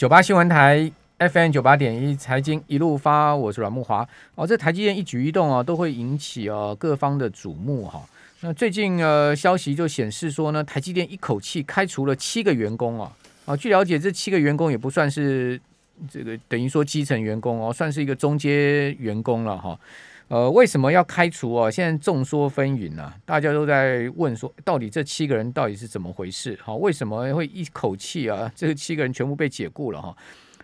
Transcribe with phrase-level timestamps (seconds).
[0.00, 4.08] 九八新闻台 FM 九八点一财经一路发，我是阮木华。
[4.34, 8.02] 哦，这台积电一举一动啊，都会引起哦各方的瞩目哈。
[8.40, 13.12] 那最近呃消息就显示说呢，台积电一口气开除了七个员工啊。
[13.44, 15.60] 啊，据了解，这七个员工也不算是
[16.10, 19.78] 这个等于说基层员工哦，算是一个中阶员工了哈。
[20.30, 21.68] 呃，为什么要开除啊？
[21.68, 26.56] 现在众说纷纭啊，大家都在问说，到底这七个人到底是怎么回事？
[26.64, 28.48] 哈，为什么会一口气啊？
[28.54, 30.16] 这七个人全部被解雇了哈？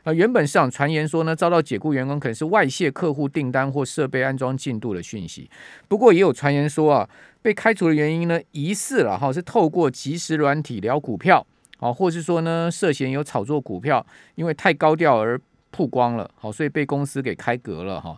[0.04, 5.50] 啊，原本市场传言说呢，遭到解雇员工可能是外泄客户订单或设备安装进度的讯息。
[5.88, 7.10] 不过也有传言说啊，
[7.42, 11.44] 被开除的原因呢，疑似了哈，是透过即时软体聊股票
[11.78, 15.40] 啊，或是说呢，涉嫌有炒作股票，因为太高调而
[15.72, 18.16] 曝光了，好，所以被公司给开革了哈。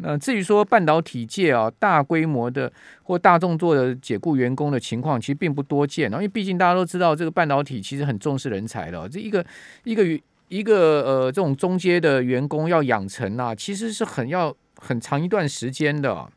[0.00, 6.16] 那至于说半导体界啊，大规模的或大动作的解雇员工的情况，其实并不多见啊。
[6.16, 9.08] 因为毕竟大家都知道，这个半导体其实很重视人才的。
[9.08, 9.44] 这一个
[9.82, 10.04] 一个
[10.48, 16.28] 一个呃，这种中阶的员工要养成啊，其实是很要很长一段时间的。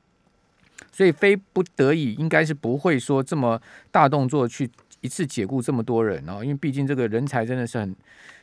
[0.92, 6.44] 所以非不得已，应该是不会说这么大动作去一次解雇这么多人啊。
[6.44, 7.96] 因为毕竟这个人才真的是很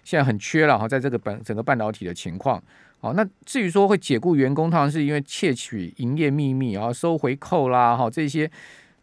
[0.05, 2.63] 现在很缺了哈，在这个半整个半导体的情况。
[3.01, 8.51] 好，那至于说会解雇员工，通常是因为窃取营业秘密啊、收回扣啦，哈这些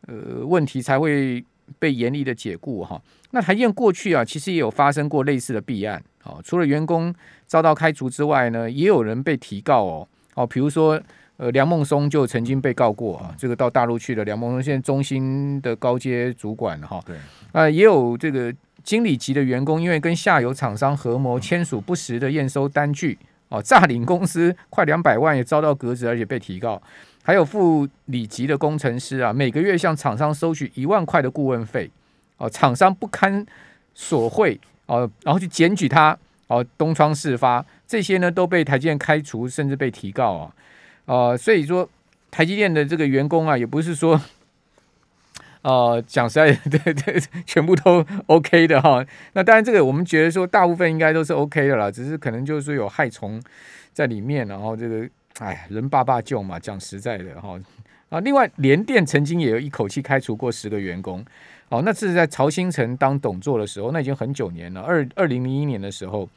[0.06, 1.42] 呃问题才会
[1.80, 3.02] 被严厉的解雇哈。
[3.32, 7.16] 那台电过去啊，其实也有发生过类似的弊案，好，除了员工
[7.48, 11.02] 遭到开除之外呢，也有人被提告哦，哦，比如说
[11.38, 17.16] 呃梁孟松就曾经被告过啊，这个到大陆去的梁孟松，现在中心的高阶主管哈，对，
[17.54, 23.18] 啊也有这个经理级的员工，因为跟下游厂商合谋签署不实的验收单据。
[23.56, 26.82] 哦，诈领公司快两百万也遭到革职，而且被提告。
[27.24, 31.90] 还有副理级的工程师啊，每个月向厂商收取一万块的顾问费。
[32.36, 33.46] 哦，厂商不堪
[33.94, 40.52] 索贿哦，然后去检举他哦，东窗事发，这些呢都被台积电开除，甚至被提告啊。
[41.06, 41.88] 呃，所以说
[42.30, 44.20] 台积电的这个员工啊，也不是说。
[45.66, 49.04] 哦，讲实在， 对对，全部都 OK 的哈。
[49.34, 53.42] 那当然，这个我们觉得说，大部分应该都是 OK 的啦，只是可能就是说有害虫
[53.92, 55.10] 在里面，然后这个，
[55.40, 57.60] 哎，人爸爸救嘛，讲实在的哈。
[58.10, 61.26] 啊，另外，联电曾经也有一口气开除过十个员工，
[61.70, 66.30] 哦，那是在曹新成当董座的时候，那已经很久年了，二二零零一年的时候，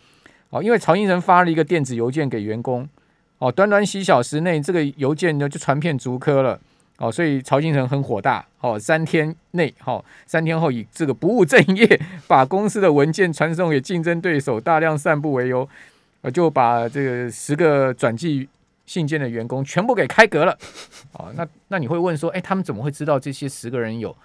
[0.49, 2.89] 哦，因为曹新成发了一个电子邮件给员工，
[3.37, 6.59] 哦，短短几小时内，这个邮件呢就传遍竹科了。
[6.99, 15.69] 哦，所以曹金成很火大，哦，三天内，哦，三天后以这个不务正业，把公司的文件传送给竞争对手，大量散布为由，
[16.23, 18.49] 呃，就把这个十个转寄
[18.85, 20.59] 信件的员工全部给开革了。
[21.13, 24.17] 哦，那那你会问说，哎，他们怎么会知道这些十个人有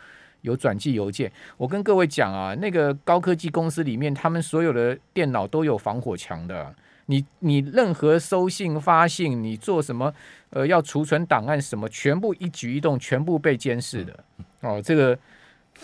[0.42, 1.32] 有转寄邮件？
[1.58, 6.74] 我跟各位讲啊，那个高科技公司里面，他们所有的电脑都有防火墙的。
[7.08, 10.14] 你你任何收信发信，你做什么
[10.52, 14.18] 呃要储存档案什么，全部一举一动全部被监视的
[14.62, 14.82] 哦。
[14.82, 15.18] 这个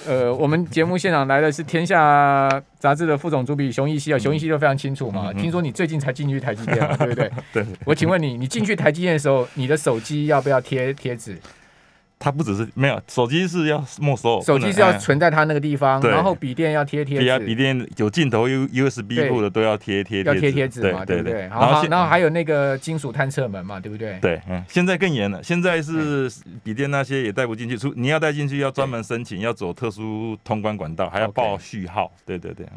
[0.05, 2.47] 呃，我们节目现场来的是《天下》
[2.77, 5.33] 杂志的副总主笔熊一希啊，熊一希就非常清楚嘛。
[5.33, 7.31] 听说你最近才进去台积电，对不对？
[7.51, 7.65] 对。
[7.85, 11.37] 我请问你，你进去台积电的时候，你的手机要不要贴贴纸？
[12.19, 21.47] 它不只是没有手机是要没收，手机是要存在它那个地方，然后笔电要贴贴纸，笔电有镜头 U U S B 部的都要贴贴要贴贴纸嘛，对不对？
[21.47, 24.19] 然后然后还有那个金属探测门嘛，对不对？
[24.21, 26.29] 对，嗯，现在更严了，现在是
[26.63, 32.67] 笔电那些也带不进去，出你要带进去要专门申请，要走特殊通关管道，还要报序号，对对对。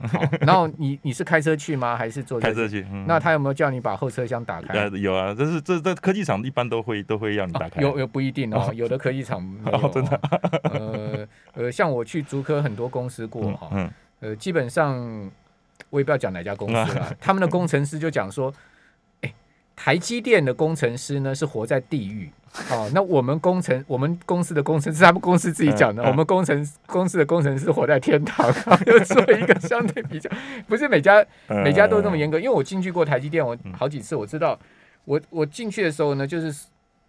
[0.41, 1.97] 然后你你是开车去吗？
[1.97, 2.87] 还是坐开车去？
[3.07, 4.89] 那他有没有叫你把后车厢打开？
[4.95, 10.21] 有啊，这是这这科技厂一般都会都会要你打开，有有不一定哦，有的科技厂没有真的。
[10.65, 13.71] 呃呃，像我去竹科很多公司过哈，
[14.21, 15.31] 呃，基本上
[15.91, 18.53] 我也不要讲哪家公司了， 他们的工程师就讲说，
[19.21, 19.33] 哎，
[19.77, 22.31] 台积电的工程师呢是活在地狱，
[22.71, 28.47] 哦，那我们工程我们公司的工程师，他们公司自己讲的，我们工程公司的工程师活在天堂，
[28.87, 30.31] 又做一个相对比较，
[30.67, 31.25] 不是每家
[31.65, 34.59] 每家都这么严格，因为我进去过台积电，我好几次我知道，
[35.05, 36.67] 我我进去的时候呢，就是。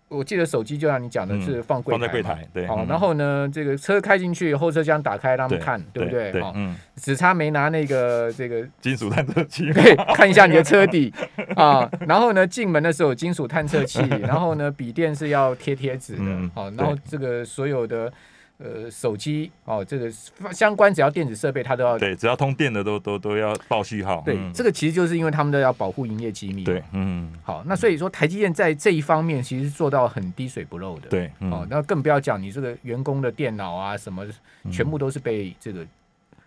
[0.07, 2.67] 我记得手机就像你讲的是放柜台，放在柜台，对。
[2.67, 6.41] 好，然后呢，这个车开进去，后车厢打开，让他们看，对不对？
[6.41, 11.13] 好，嗯，只差没拿那个这个金属探测器， 对，看一下你的车底
[11.55, 11.89] 啊。
[12.07, 18.11] 然后呢，进门的时候金属探测器， 然后呢，笔电是要贴贴纸的，好，然后这个所有的。
[18.59, 20.09] 呃，手机哦，这个
[20.51, 24.21] 相关只要电子设备，它都要对，只要通电的都都都要报序号。
[24.25, 26.63] 对，这个其实就是因为他们都要保护营业机密。
[26.63, 31.09] 对，嗯，好，那所以说台积电在这一方面其实做到很滴水不漏的。
[31.09, 34.25] 对，哦，那更不要讲你这个员工的电脑啊什么，
[34.71, 35.85] 全部都是被这个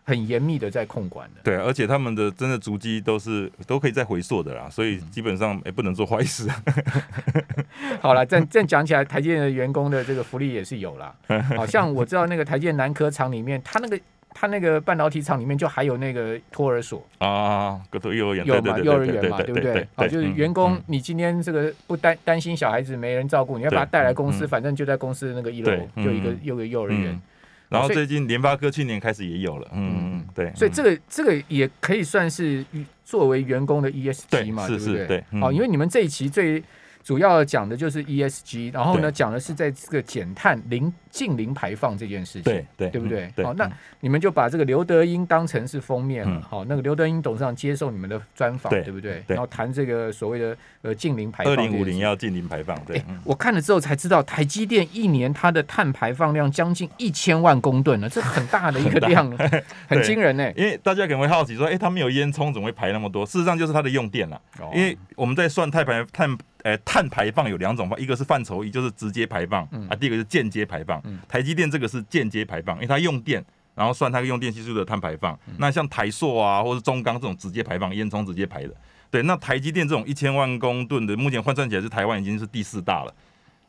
[0.06, 1.40] 很严密的在控管的。
[1.42, 6.48] 对，而且他们的真的足迹都是都可以再回溯的啦，所以基本上也不能做坏事。
[8.00, 11.12] 好了，这这讲起来，台积电的员工的这个福利也是有啦。
[11.56, 14.00] 好像我知道那个台积电南科厂里面，他那个
[14.32, 19.86] 他那个半导体厂里面就还有那个托儿所啊，各都幼儿园有嘛，幼儿园嘛，对不对？
[19.96, 27.20] 啊，就是员工，你今天这个不担担心小孩子没人照顾，你要把他带来公司，反正就在公司那个一楼就一个有个幼儿园。
[27.68, 30.52] 然后最近联发科去年开始也有了，嗯嗯，对。
[30.54, 32.64] 所以这个这个也可以算是
[33.04, 35.06] 作为员工的 ESG 嘛，对不对？
[35.06, 36.62] 对，哦，因为你们这一期最。
[37.06, 43.30] 主要讲的就是 ESG，然后呢，讲的是在这个减碳零近零排放这件事情，对对，对不对？
[43.44, 43.70] 好，那
[44.00, 49.22] 你们就把这个刘德英当成是封面了，好，那个刘德英董事长接受你们的专访，对不对？
[49.28, 52.76] 然后谈这个所谓的呃近零排放，二零五零要近零排放。
[52.84, 59.30] 对，我看了之后才知道，台积电一年它的碳排放量将近一千万公吨呢，这很大的一个 量，
[59.86, 60.50] 很惊人呢。
[60.56, 63.24] 因为大家可能会好奇说，哎，它没有烟囱，怎么会排那么多？
[63.24, 64.40] 事实上就是它的用电了，
[64.74, 66.38] 因为我们在算碳排碳。
[66.62, 71.00] 呃，碳排放有两种方，一个是范畴一，就是直接排放啊；第二个是间接排放。
[71.28, 73.44] 台积电这个是间接排放，因为它用电，
[73.76, 75.38] 然后算它用电系数的碳排放。
[75.58, 78.74] 那像台塑啊，或是中钢这种直接排放，烟囱直接排的。
[79.12, 83.14] 对，那台积电这种一千万公吨的，目前换算起来是台湾已经是第四大了，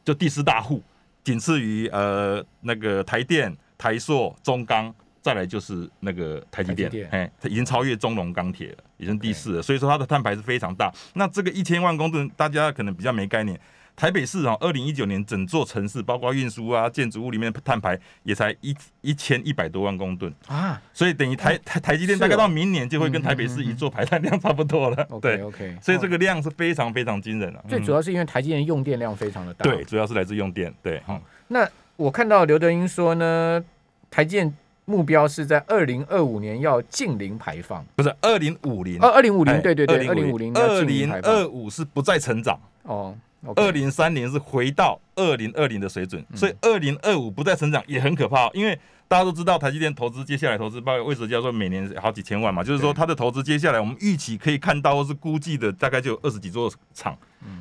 [0.03, 0.81] 就第四大户，
[1.23, 4.91] 仅次于呃那个台电、台塑、中钢。
[5.27, 9.61] 再来就是那个台积电，哎，它已经超越中龙钢铁了，已经第四了。
[9.61, 10.89] 所以说它的碳排是非常大。
[11.15, 13.59] 那这个一千万公吨，大家可能比较没概念。
[13.93, 20.81] 台北市啊，二零一九年整座城市，包括运输啊、建筑物里面的碳排，也才一一千一百多万公吨啊。
[20.93, 25.07] 所以等于台台台积电大概到明年就会跟台北市一座排碳量差不多了。
[25.21, 25.75] 对，OK。
[25.81, 27.61] 所以这个量是非常非常惊人的。
[27.67, 29.69] 最主要是因为台积电用电量非常的大。
[29.69, 30.73] 对，主要是来自用电。
[30.81, 31.21] 对，好。
[31.49, 33.61] 那我看到刘德英说呢，
[34.09, 34.55] 台积电。
[34.89, 38.97] 目标是在二零二五年要净零排放，不是二零五零。
[39.01, 42.57] 二，二零五零，对对对，二零五零，二零二五是不再成长。
[42.83, 43.13] 哦，
[43.55, 48.79] 二零三零是回到二零二零的水准，所以二零二五不再成长也很可怕，因为。
[49.09, 52.61] 大家都知道台积电投资接下来投资，包括为什么叫做每年好几千万嘛？
[52.61, 57.17] 就是说它的投资接下来我们预期可以看到或是估计的大概就有二十几座厂。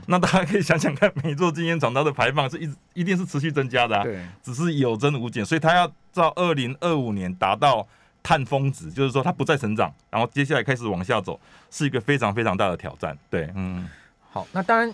[0.09, 4.05] 那大家可以想想看，每座晶圆厂它的排放是一一定是持续增加的啊，
[4.43, 7.87] 只是有增无减，所以它要到二零二五年达到
[8.25, 11.39] 碳峰值，就是说它不再成长，然后接下来开始往下走，
[11.71, 13.17] 是一个非常非常大的挑战。
[13.31, 13.89] 对，嗯，
[14.33, 14.93] 好，那当然。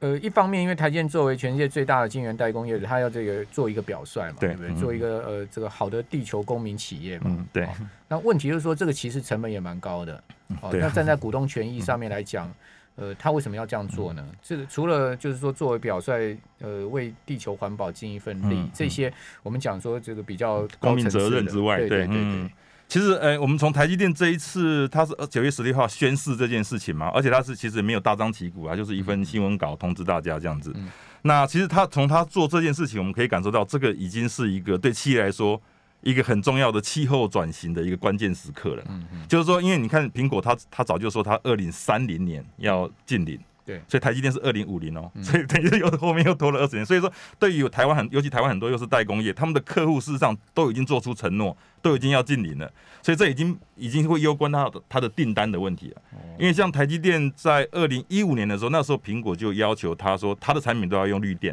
[0.00, 4.74] 呃，一方面，因为台积电作为全世界最大的晶圆代工业者，它要这个做一个表率嘛，对不对？
[4.74, 7.66] 做一个呃，这个好的地球公民企业嘛，嗯，对。
[8.06, 10.22] 那问题就是说，这个其实成本也蛮高的。
[10.60, 12.52] 哦，那站在股东权益上面来讲，
[12.96, 14.22] 呃，他为什么要这样做呢？
[14.42, 19.10] 这个除了就是说作为表率，呃，为地球环保尽一份力，这些
[19.42, 22.50] 我们讲说这个比较公民责任之外，对对对。
[22.88, 30.74] 其实，呃，我们从台积电这一次，它是九月十六号宣誓这件事情嘛，而且它是其实没有大张旗鼓啊，就是一份新闻稿通知大家这样子。
[31.22, 35.60] 那其实他从他做这件事情，我们可以感受到，这个已经是一个对企业来说
[36.02, 38.84] 一个很重要的气候转型的一个关键时刻了。
[38.88, 43.36] 嗯嗯，就是说，因为你看苹果，它它早就说它二零三零年要近零。
[43.66, 46.86] 对，所以台积电是二零五零哦，所以等于又后面又拖了二十年。
[46.86, 52.72] 所以说，对于台湾很，尤其台湾很多又是代工业，他们的客户事实上都已经做出承诺，都已经要进零了。
[53.02, 56.02] 所以这已经已经会攸关他的他的订单的问题了。
[56.38, 61.52] 因为像台积电在二零一五年的时候，那时候苹果就要求他说，他的产品都要用绿电，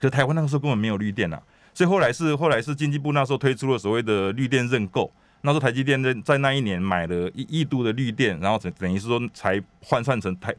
[0.00, 1.40] 可是台湾那个时候根本没有绿电啊。
[1.72, 5.08] 所以后来是后来是经济部那时候推出了所谓的绿电认购，
[5.42, 10.52] 那时候台积电在在那一年买了一亿度的绿电，然后等等于是说才换算成台。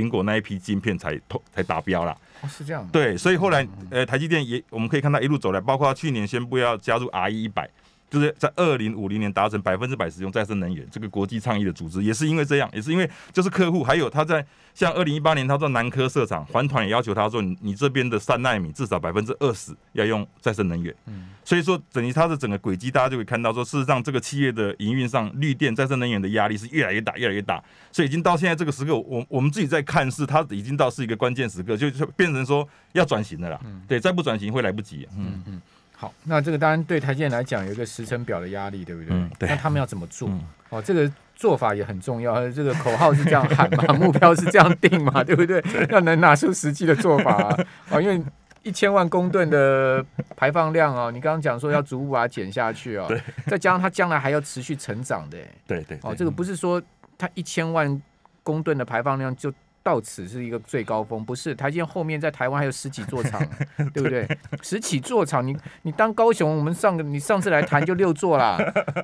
[0.00, 2.88] 苹果那一批晶片才投才达标了，哦，是这样。
[2.90, 7.68] 对，所以后来，呃，台积电也我们可以看到一路走来，包括去年宣布要加入 RE 一百。
[8.10, 20.94] 就是在二零五零年达成百分之百使用再生能源，这个国际倡议的组织也是因为这样，也是因为就是客户，还有他在像二零一八年他在南科设厂，环团也要求他说，你你这边的三纳米至少百分之二十要用再生能源。
[21.06, 27.62] 嗯，所以说等于它的整个轨迹，大家就会看到说，事实上这个企业的营运上，绿电再生能源的压力是越来越大，越来越大。
[27.92, 33.60] 所以已经到现在这个时刻，我我们自己在看是，它已经到是一个关键时刻，就就变成说要转型的啦。
[33.64, 35.06] 嗯，对，再不转型会来不及。
[35.16, 35.62] 嗯嗯。
[36.00, 39.08] 好，那这个当然对台积电来讲有一个时程表的压力，对不对？
[39.10, 39.46] 嗯，对。
[39.50, 40.30] 那他们要怎么做？
[40.70, 42.50] 哦，这个做法也很重要。
[42.52, 45.62] 这个口号是这样喊嘛，目标是这样定嘛， 对不对？
[45.90, 47.58] 要能拿出实际的做法啊！
[47.90, 48.18] 哦，因为
[48.62, 50.02] 一千万公吨的
[50.36, 53.20] 排放量哦，你刚刚讲说要逐步把它减下去哦，对。
[53.46, 55.98] 再加上它将来还要持续成长的，对对。
[56.02, 56.82] 哦，这个不是说
[57.18, 58.00] 它一千万
[58.42, 59.52] 公吨的排放量就。
[59.90, 61.52] 到此是一个最高峰，不是？
[61.52, 63.44] 台积电后面在台湾还有十几座厂，
[63.92, 64.24] 对不对？
[64.62, 68.56] 十几座厂，你你当高雄，我们上个你上次来谈就六座啦，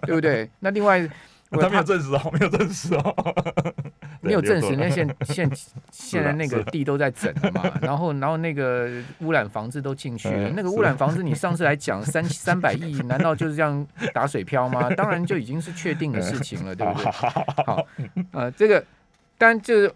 [0.02, 0.48] 对不对？
[0.60, 1.08] 那另外。
[1.48, 3.14] 他没有证实哦，没有证实哦，
[4.20, 4.74] 没有证实。
[4.74, 5.48] 那现现
[5.92, 8.90] 现在那个地都在整了嘛，然后然后那个
[9.20, 10.50] 污染房子都进去了。
[10.56, 14.90] 那个污染房子，你上次来讲三三百亿，难道就是这样打水漂吗？
[14.96, 17.10] 当然就已经是确定的事情了，对不对？
[17.12, 17.86] 好，
[18.32, 18.84] 呃，这个
[19.38, 19.94] 但就是。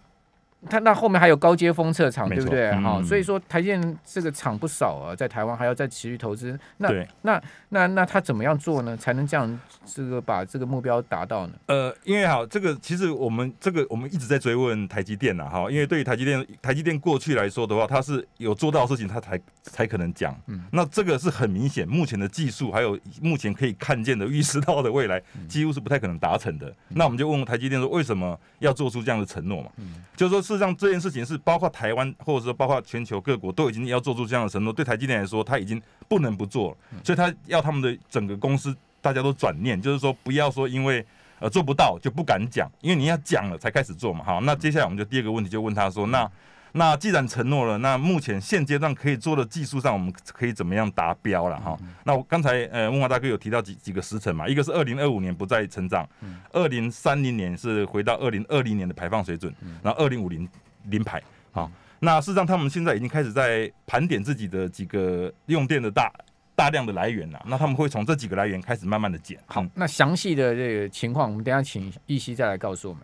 [0.68, 2.70] 它那后面还有高阶封测厂，对不对？
[2.82, 6.58] 好，所以说台建这个厂不少啊，在台湾还要再持续投资。
[6.76, 6.90] 那
[7.22, 8.94] 那那那他怎么样做呢？
[8.94, 11.54] 才能这样这个把这个目标达到呢？
[11.66, 20.38] 呃，因为好，这个其实我们这个我们一直在追问台积电呐，哈，因为对于台积电台积电过去来说的话，它是有做到事情，它才才可能讲。
[20.48, 26.70] 嗯，那这个是很明显，目前的技术还有目前可以看见的 预示到的未来，几乎是不太可能达成的。
[26.88, 29.70] 那我们就问问台积电说，为什么要做出这样的承诺嘛？
[29.78, 30.49] 嗯，就是说。
[30.50, 34.72] 事实上，这件事情是包括台湾，或者说包括全球各国都已经要做出这样的承诺。
[34.72, 41.06] 对台积电来说，他已经不能不做了，所以他要他们的整个公司大家都转念，就是说不要说因为
[41.38, 44.24] 呃做不到就不敢讲，因为你要讲了才开始做嘛。
[44.24, 46.28] 好，那接下来我们就第二个问题就问他说，那
[46.72, 51.78] 那既然承诺了，那目前现阶段可以做的技术上，我们可以怎么样达标了哈？
[52.04, 56.08] 那我刚才呃，问华大哥有提到几几个时辰嘛，一个是二零二五年不再成长，
[56.52, 60.48] 二零三零年是回到二零二零年的排放水准，然后二零五零。
[60.84, 61.22] 零排
[61.52, 66.10] 好，那事实上他们现在已经开始在盘点自己的几个用电的大
[66.56, 67.42] 大量的来源了。
[67.46, 69.38] 那他们会从这几个来源开始慢慢的减。
[69.44, 73.02] 好，那详细的这个情况，我们等下请易熙再来告诉我们。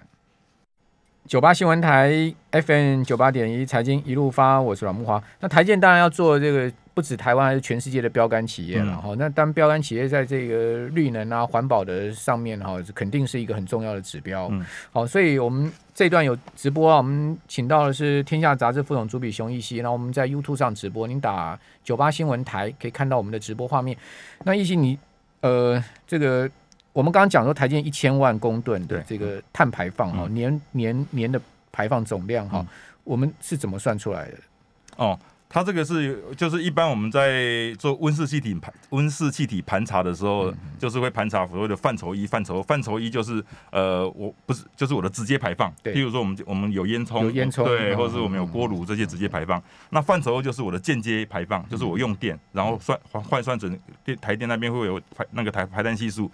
[1.26, 5.20] 九八新闻台 FM 九八点一财经一路发，我是阮木华。
[5.40, 6.72] 那台建当然要做这个。
[6.96, 9.14] 不止台湾，还是全世界的标杆企业了哈。
[9.18, 14.50] 那当标杆企业在这个绿能啊、环保的上面哈，肯定是一个很重要的指标。
[14.90, 23.94] 好，所以我们这段有直播啊，我们请到的是天下杂志副总主笔熊一希，然后我们在 YouTube 上直播，您打九八新闻台可以看到我们的直播画面。
[24.44, 24.98] 那一希，你
[25.42, 26.48] 呃，这个
[26.96, 31.38] 我们刚刚讲说台电一千万公吨的这个碳排放哈，年年年的
[31.70, 32.66] 排放总量哈，
[33.04, 34.38] 我们是怎么算出来的？
[34.96, 35.18] 哦。
[35.48, 47.64] 它这个是就是一般我们在做温室气体盘温室气体盘查的时候，就是会盘查所谓的范畴一范畴范畴一就是呃我不是就是我的直接排放，譬如说我们我们有烟囱有烟囱。
[47.64, 49.62] 对，或者是我们有锅炉这些直接排放。
[49.90, 56.28] 那范畴二就是我的间接排放，就是我用电，然后算换换算成电台电那边会有排那个台排碳系数。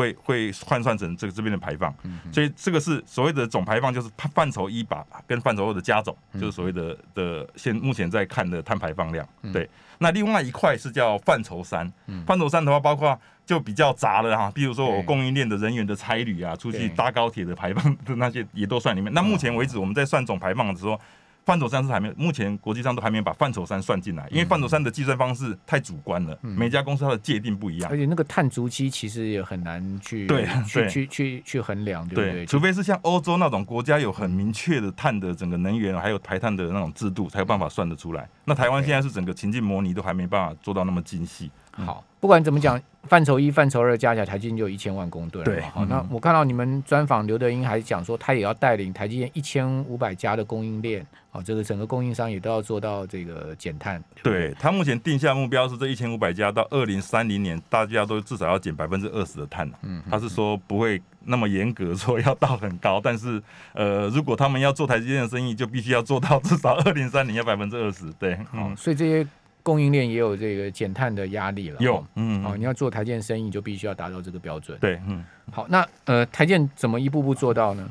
[0.00, 1.94] 会会换算成这个这边的排放，
[2.32, 9.28] 所以这个是所谓的总排放，就是范畴一把跟范畴二的加总，就是所谓的的现目前在看的碳排放量。
[9.52, 11.92] 对，那另外一块是叫范畴三，
[12.26, 19.12] 范畴三的话包括就比较杂了哈，比如说我供应链的人员的差旅啊，出去搭高铁的排放的 那些也都算里面。
[19.12, 20.98] 那目前为止我们在算总排放的时候。
[21.44, 32.46] 范畴三是还没有，目前国际上都还没有把范畴三算进来，因为范畴三的计算方式太主观了，每家公司它的界定不一样，而且那个碳足迹其实也很难去对去 去去去衡量，对不对？
[32.46, 38.28] 除非是像欧洲那种国家有很明确的碳的整个能源还有排碳的那种制度，才有办法算得出来。
[38.44, 41.50] 那台湾现在是整个情境模拟都还没办法做到那么精细。
[41.84, 45.44] 好，不管怎么讲，范畴一、范畴二加起来，台积电就一千万公吨。
[45.44, 54.02] 对，好，那我看到你们专访刘德英还讲说，他也要带领台积电一千五百家的供应链，好，这个整个供应商也都要做到这个减碳。
[54.22, 68.12] 对他目前定下目标是这一千五百家到二零三零年，大家都至少要减百分之二十的碳嗯，他是说不会那么严格说要到很高，但是呃，如果他们要做台积电的生意，就必须要做到至少二零三零要百分之二十。
[68.18, 69.26] 对，嗯，所以这些。
[69.62, 74.78] 供应链也有这个减碳的压力了，有，嗯，哦，你要做台建生意，就必须要达到这个标准。
[74.80, 77.88] 对，嗯，好，那呃，台建怎么一步步做到呢？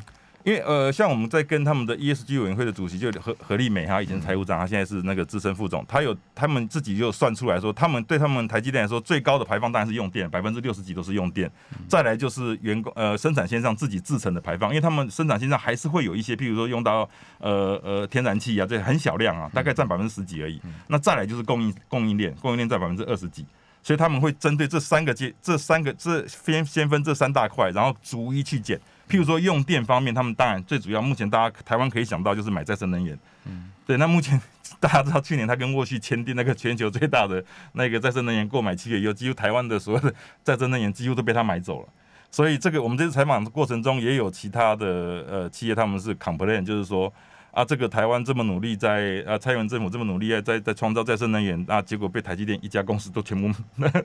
[0.50, 11.48] 因为呃，像我们在跟他们的 ESG 委员会的主席就何何立美，他以前财务长，他现在是那个资深副总，他有他们自己就算出来说，他们对他们台积电来说，最高的排放当然是用电，百分之六十几都是用电，
[11.88, 20.60] 再来就是员工呃生产线上自己制成的排放，因为他们生产线上还是会有一些，譬如说用到呃呃天然气啊，这很小量啊，大概占百分之十几而已。
[20.88, 23.46] 那再来就是供应供应链，供应链占百分之二十几，
[23.84, 28.82] 所以他们会针对这三个阶这三个这先先分这三大块，然后逐一去减。
[29.10, 33.18] 譬如说用电方面，他们当然最主要，目前大家台湾可以想到就是买再生能源。
[33.46, 33.98] 嗯，对。
[33.98, 34.40] 那目前
[34.80, 40.14] 大家知道，去年他跟沃旭签订那个全球最大的那个再生能源购买契约，有几乎台湾的所有的
[40.44, 41.90] 再生能源几乎都被他买走了。
[42.32, 44.86] 所以这个我们这次采访的过程中，也有其他的
[45.28, 47.12] 呃企业，他们是 complain，就是说。
[47.52, 53.50] 啊，这个台湾这么努力，在啊，蔡英文政府这么努力，在在创造再生能源，啊，结果被台积电一家公司都全部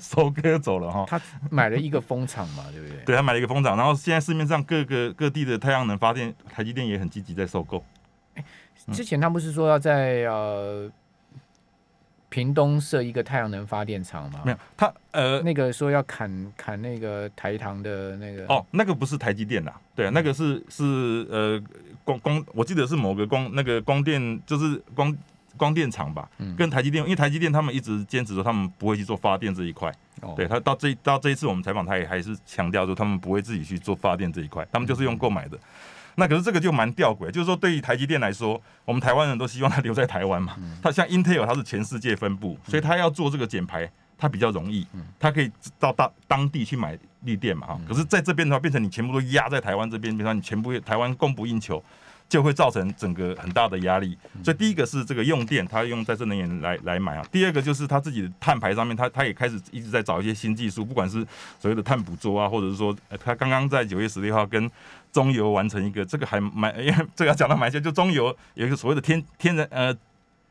[0.01, 1.05] 收割走了哈。
[1.07, 1.21] 他
[1.51, 3.05] 买了一个风场嘛，对不对？
[3.05, 7.85] 对他买了一个风场，然后现在市面上各个各地的太阳能发电，台积电也很积极在收购。
[8.93, 10.91] 之前他不是说要在呃
[12.35, 14.41] 屏东设一个太阳能发电厂吗？
[14.45, 21.62] 没有，他呃那个说要砍砍那个台糖的那个哦，那个不是台积电啦，对啊，那个是是呃
[22.03, 25.17] 光光，我记得是某个光那个光电就是光
[25.57, 29.88] 光电厂吧，跟台积电，因为台积电他们一直坚持说他们不会去做发电这一块，
[30.35, 35.57] 对他到这到这一次我们采访他也还是强调说他们不会自己去做发电这一块，他们就是用购买的。
[36.16, 40.56] 那可是这个就蛮吊诡，就是说对于台积电来说，我们台湾人都希望它留在台湾嘛。
[40.83, 44.87] 它像 Intel，它是全世界分布，所以它要做这个减排，它比较容易，
[45.18, 47.80] 它可以到当当地去买绿电嘛哈。
[47.88, 51.83] 可是在这边的话，变成你全部都压在台湾这边，比方你全部台湾供不应求。
[52.26, 57.25] 就会造成整个很大的压力，所以第一个是这个用电，它用再生能源来来买啊。
[57.30, 61.25] 第二个就是它自己的碳排上面，它它也开始一直在找一些新技术，不管是
[61.61, 64.68] 所谓的碳捕捉啊，或者是说，它刚刚在九月十六号跟
[65.14, 69.97] 中油完成一个，这个还蛮， 因为这个要讲到蛮些，就中油有一个所谓的天天然呃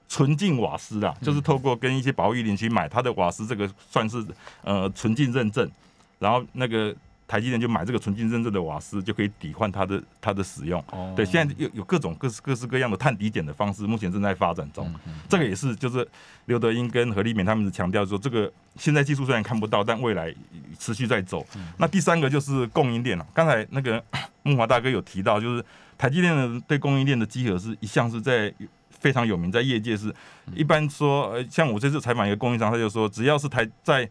[0.09, 4.25] 纯净瓦斯啊，就是透过跟一些保育林去买它的瓦斯，这个算是
[4.63, 5.69] 呃纯净认证，
[6.17, 6.95] 然后那个。
[7.33, 10.83] 台积电就买这个纯净认证的瓦斯，就可以抵换它的它的使用。
[11.15, 14.93] 对，现在有有各种各式各式各样的碳抵减的方式，目前正在发展中。
[15.27, 16.07] 这个也是，就是
[16.45, 20.31] 刘德英跟何立勉他们是强调说，这个现在技术虽然看不到，但未来
[20.77, 21.43] 持续在走。
[21.79, 23.25] 那第三个就是供应链了。
[23.33, 24.03] 刚才那个
[24.43, 25.65] 木华大哥有提到，就是
[25.97, 28.53] 台积电的对供应链的集合是一向是在
[28.91, 30.13] 非常有名，在业界是
[30.53, 34.07] 一般说，呃，像我这次采访一个供应商，他就说，只要是台在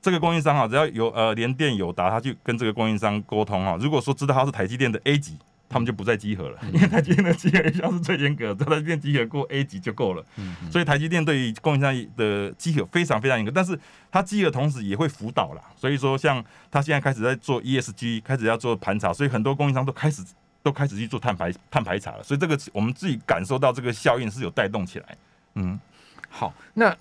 [0.00, 3.76] 这个供应商哈，只要有呃联电有达，他去跟这个供应商沟通哈。
[3.80, 5.36] 如果说知道他是台积电的 A 级，
[5.68, 10.24] 他们就不再集合了，因为台积电的集合一向是最严格，在台积电集合过 A 级就够了。
[10.70, 13.78] 所以台积电对于供应商的集合非常非常严格，但是
[14.10, 15.62] 它集合同时也会辅导啦。
[15.76, 20.22] 所以说，像他现在开始在做 ESG，开始要做盘查，所以很多供应商都开始
[20.62, 22.22] 都开始去做碳排碳排查了。
[22.22, 25.16] 所以这个我们自己感受到这个效应是有带动起来。
[25.54, 25.78] 嗯，
[26.30, 26.96] 好，那。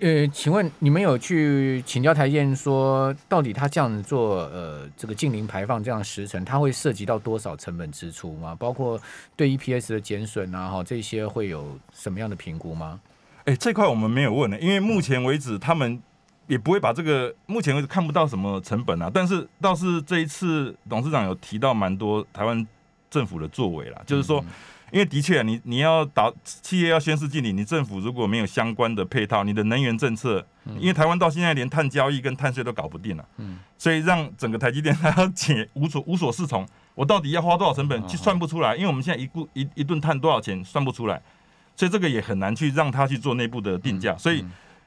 [0.00, 8.56] 呃，请问你们有去请教台建说，到底他这样子做，呃，这个近零排放这样时程，它会涉及到多少成本支出吗？
[8.58, 9.00] 包括
[9.36, 13.00] 对 EPS 的减损啊，哈，这些会有什么样的评估吗？
[13.44, 16.02] 哎，这块我们没有问呢，因为目前为止他们
[16.48, 19.08] 也不会把这个，目前为止看不到什么成本啊。
[19.14, 22.66] 但是倒是这一次董事长有提到蛮多台湾
[23.08, 24.44] 政府的作为啦，就是说。
[24.90, 30.44] 因为的确，你你要打企业要宣示敬礼，你政府如果没有相关的配套，你的能源政策，
[30.78, 41.20] 因为台湾到现在连碳交易跟碳税都搞不定了，嗯，所以让整个台积电它要解无所无所适从，我到底要花多少成本去算不出来，因为我们现在一固一一顿碳多少钱算不出来，
[41.76, 44.44] 所以这个也很难去让他去做内部的定价，所以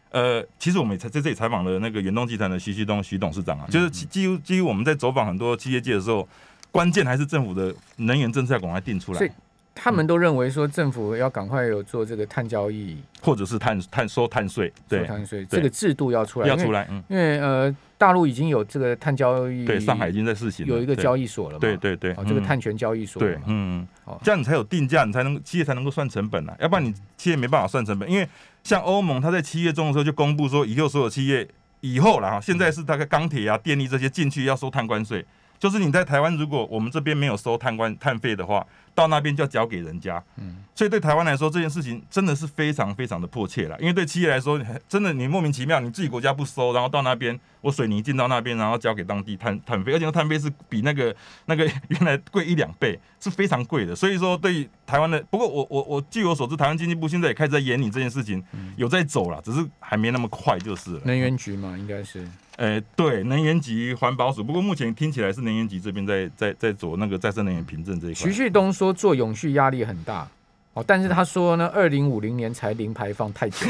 [0.10, 6.28] 呃，其实我们也在在这里采访了那个远东集团的徐旭东徐董事长啊，就是基于基于我们在走访很多企业界的时候，
[6.72, 9.32] 关键还是政府的能源政策要赶快定出来。
[9.74, 23.88] 他们都认为说政府要赶快有做这个碳交易，或者是碳碳收碳税，收碳税这个制度要出来，要出来，因为呃大陆已经有这个碳交易，对上海已经在试行，有一个交易所了嘛，对对对，这个碳权交易所，对，嗯，
[24.22, 28.28] 这样你才有定价，你才能企业才能够算成本啊，要不然你企业没办法算成本，因为
[28.64, 31.48] 像欧盟，它在七月中的时候就公布说，以后所有企业
[31.80, 35.26] 以后了哈，现在是大概钢铁啊、电力这些进去要收碳关税，
[35.62, 38.68] 就是你在台湾如果我们这边没有收碳关碳费的话。
[38.94, 43.80] 到那边就要交给人家，嗯，所以对台湾来说这件事情真的是非常非常的迫切了。
[43.80, 53.96] 因为对企业来说，真的你莫名其妙，你自己国家不收，然后到那边我水泥进到那边，然后交给当地碳碳费，而且那碳费是比那个那个原来贵一两倍，是非常贵的。
[53.96, 58.44] 所以说对台湾的，不过我我我据我所知，台湾经济部现在也开始在演你这件事情，
[58.76, 61.02] 有在走了，只是还没那么快就是了。
[61.06, 62.28] 能源局嘛，应该是。
[62.62, 68.22] 呃，对，能源局环保署，不过目前听起来是能源局这边在在在做那个再生能源凭证这一块。
[68.22, 70.28] 徐旭东说做永续压力很大
[70.74, 73.66] 哦，但是他说呢，二零五零年才零排放太久。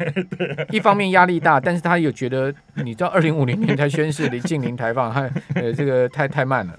[0.70, 5.22] 一方面压力大，但是他有觉得，你知道二零五零年才宣誓离近零排放，还
[5.54, 6.74] 呃这个太太慢了。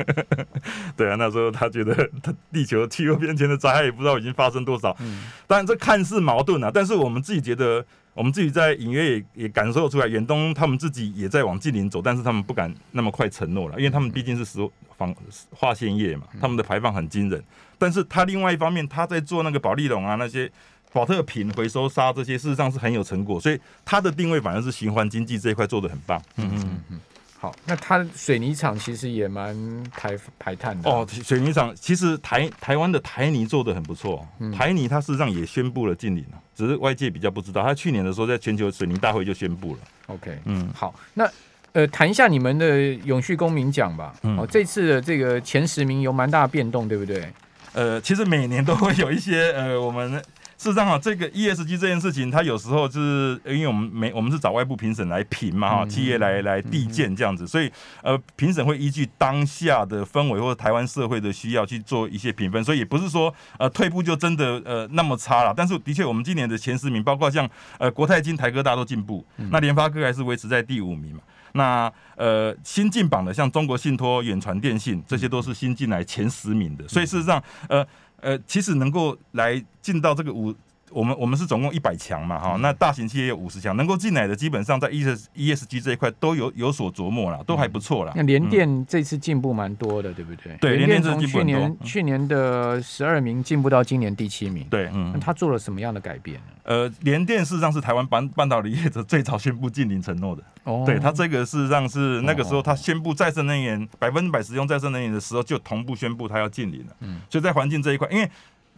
[0.96, 4.96] 对啊，那时候他觉得他地球气候变迁的灾害也不知道已经发生多少。
[5.00, 7.84] 嗯，当然这看似矛盾啊，但是我们自己觉得。
[8.13, 14.60] 我们自己在隐约也也感受出来，远东他们自己也在往近邻走，但是他们不敢那么快承诺了，因为他们毕竟是石
[14.98, 15.15] 防
[15.52, 17.41] 化纤业嘛，他们的排放很惊人。
[17.78, 20.52] 但是他另外一方面，他在做那个保利龙啊，那些
[20.91, 26.22] 保特瓶回收沙这些，事实上是很有成果，所以他的定位反而是循环经济这一块做的很棒。
[26.36, 27.00] 嗯嗯嗯。
[27.41, 29.56] 好，那它水泥厂其实也蛮
[29.95, 31.08] 排排碳的哦。
[31.23, 37.63] 水泥厂其实台台湾的台泥做的很不错，台泥它事实上也宣布了禁令了，只是外界比较不知道。
[37.63, 39.80] 它去年的时候在全球水泥大会就宣布了。
[40.08, 41.25] OK，嗯，好，那
[41.71, 44.13] 呃谈一下你们的永续公民奖吧。
[44.23, 47.32] 嗯哦，这次的这个前十名有蛮大变动，对不对？
[47.71, 50.21] 呃，其实每年都会有一些呃，我们。
[50.60, 57.72] 事实上啊，这个 ESG 这件事情，它有时候就是因为我们没我们是找外部评审来评嘛哈，企业来来递件这样子，所以
[58.04, 65.54] 呃评审会依据当下的氛围或者台湾社会的需要去做一些评分，所以也不是说呃退步就真的呃那么差了。
[65.56, 71.22] 但是的确，我们今年的前十名，包括像呃国泰金、台科大都进步，那联发科还是维持在第五名嘛。
[71.54, 77.88] 那呃新进榜的像中国信托、远传电信，这些都是新进来前十名的，所以事实上呃。
[78.21, 80.53] 呃，其实能够来进到这个五，
[80.91, 88.13] 我们我们是总共一百强嘛，哈，那大型企业有五十强，能够进来的基本上在 E S E S G 这一块都有有所琢磨了，都还不错了。
[88.15, 90.56] 那联电这次进步蛮多的，对不对？
[90.58, 94.65] 对，联电从去年去年的十二名进步到今年第七名。
[94.69, 96.43] 对，嗯，那他做了什么样的改变呢？
[96.63, 100.43] 呃，联电事实上是台湾半半导体业者最早宣布禁零承诺的。
[100.65, 106.95] 哦，对他这个事实上是那个时候他宣布再生能源百分之百使用再生能源的时候，就同步宣布他要禁零了。
[106.99, 108.30] 嗯，所以在环境这一块，因为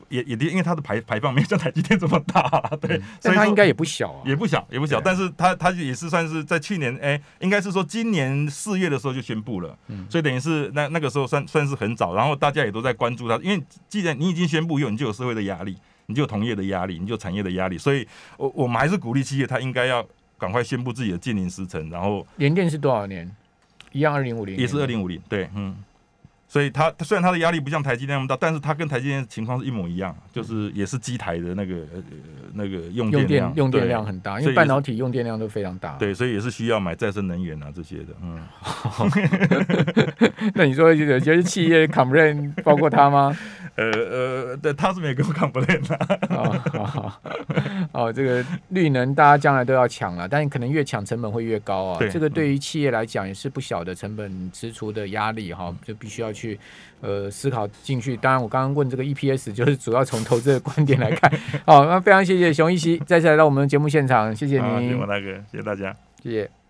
[0.09, 4.99] 也也因为它的排排放没有像台积电这么大，对，所以它应该也不小啊，也不小，也不小。
[5.01, 20.05] 但是它它也是算是在去年，哎，应该是说今年四月的时候就宣布了，嗯，所以等于是那那个时候算算是很早，然后大家也都在关注它，因为既然你已经宣布，有你就有社会的压力，你就有同业的压力，你就有产业的压力，所以我我们还是鼓励企业，它应该要
[20.37, 23.29] 赶快宣布自己的近零时程，然后联电是多少年？
[23.91, 25.75] 一样二零五零，也是二零五零，对，嗯。
[26.51, 31.75] 所以它虽然它的压力不像台积电那么大，但是它跟台积电情况是一模一样，就是也是机台的那个
[32.53, 35.95] 那个用电量用电量很大，因为半导体用电量都非常大。
[35.97, 38.07] 对，所以也是需要买再生能源啊这些的。
[38.21, 38.37] 嗯，
[40.53, 43.33] 那你说有些企业扛不认，包括它吗？
[43.75, 45.95] 呃呃，对，他是没跟我扛不累的。
[46.29, 47.11] 哦，
[47.91, 51.99] 哦，这个绿能大家将来都要抢了，但是可能越抢成本会越高啊。
[52.11, 56.59] 这个对于企业来讲也是不小的成本支出的压力哈，就必须要去
[56.99, 58.17] 呃思考进去。
[58.17, 61.31] 当然，我刚刚问这个 EPS，就是主要从投资的观点来看。
[61.65, 66.60] 好，那非常谢谢熊一希再次来到我们的节目现场，谢谢您，谢谢大哥，谢谢大家，谢谢。